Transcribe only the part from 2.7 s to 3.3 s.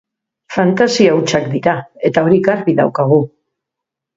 daukagu.